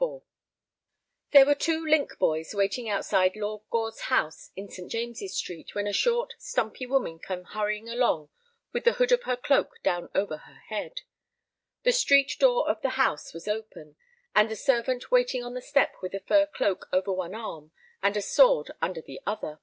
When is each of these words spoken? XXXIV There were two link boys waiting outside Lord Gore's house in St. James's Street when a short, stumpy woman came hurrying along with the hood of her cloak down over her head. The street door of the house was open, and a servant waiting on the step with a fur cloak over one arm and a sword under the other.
XXXIV 0.00 0.22
There 1.32 1.44
were 1.44 1.54
two 1.54 1.84
link 1.86 2.16
boys 2.18 2.54
waiting 2.54 2.88
outside 2.88 3.36
Lord 3.36 3.64
Gore's 3.68 4.00
house 4.08 4.50
in 4.56 4.70
St. 4.70 4.90
James's 4.90 5.36
Street 5.36 5.74
when 5.74 5.86
a 5.86 5.92
short, 5.92 6.32
stumpy 6.38 6.86
woman 6.86 7.18
came 7.18 7.44
hurrying 7.44 7.86
along 7.86 8.30
with 8.72 8.84
the 8.84 8.94
hood 8.94 9.12
of 9.12 9.24
her 9.24 9.36
cloak 9.36 9.82
down 9.82 10.08
over 10.14 10.38
her 10.38 10.60
head. 10.70 11.02
The 11.82 11.92
street 11.92 12.34
door 12.38 12.66
of 12.70 12.80
the 12.80 12.96
house 12.96 13.34
was 13.34 13.46
open, 13.46 13.96
and 14.34 14.50
a 14.50 14.56
servant 14.56 15.10
waiting 15.10 15.44
on 15.44 15.52
the 15.52 15.60
step 15.60 15.94
with 16.00 16.14
a 16.14 16.20
fur 16.20 16.46
cloak 16.46 16.88
over 16.94 17.12
one 17.12 17.34
arm 17.34 17.72
and 18.02 18.16
a 18.16 18.22
sword 18.22 18.70
under 18.80 19.02
the 19.02 19.20
other. 19.26 19.60